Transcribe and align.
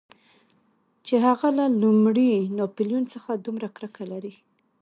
چې 1.05 1.15
هغه 1.25 1.47
له 1.59 1.65
لومړي 1.81 2.31
ناپلیون 2.57 3.03
څخه 3.13 3.31
دومره 3.35 3.67
کرکه 3.75 4.03
لري. 4.11 4.33